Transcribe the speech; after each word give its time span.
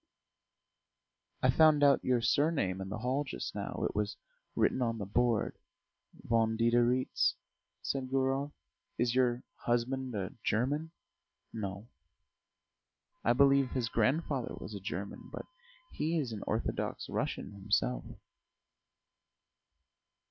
"I 1.43 1.51
found 1.51 1.83
out 1.83 2.03
your 2.03 2.21
surname 2.21 2.81
in 2.81 2.89
the 2.89 2.97
hall 2.97 3.23
just 3.23 3.53
now: 3.53 3.83
it 3.87 3.95
was 3.95 4.17
written 4.55 4.81
on 4.81 4.97
the 4.97 5.05
board 5.05 5.59
Von 6.23 6.57
Diderits," 6.57 7.35
said 7.83 8.09
Gurov. 8.09 8.51
"Is 8.97 9.13
your 9.13 9.43
husband 9.57 10.15
a 10.15 10.33
German?" 10.43 10.89
"No; 11.53 11.87
I 13.23 13.33
believe 13.33 13.69
his 13.73 13.89
grandfather 13.89 14.55
was 14.59 14.73
a 14.73 14.79
German, 14.79 15.29
but 15.31 15.45
he 15.91 16.17
is 16.17 16.31
an 16.31 16.41
Orthodox 16.47 17.07
Russian 17.07 17.51
himself." 17.51 18.03